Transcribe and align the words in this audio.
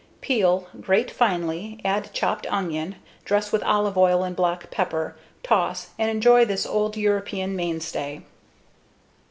Peel, 0.19 0.67
grate 0.79 1.11
finely, 1.11 1.79
add 1.85 2.11
chopped 2.11 2.47
onion, 2.49 2.95
dress 3.23 3.51
with 3.51 3.61
olive 3.61 3.95
oil 3.99 4.23
and 4.23 4.35
black 4.35 4.71
pepper, 4.71 5.15
toss, 5.43 5.91
and 5.99 6.09
enjoy 6.09 6.43
this 6.43 6.65
old 6.65 6.93
Eastern 6.97 7.03
European 7.03 7.55
mainstay. 7.55 8.23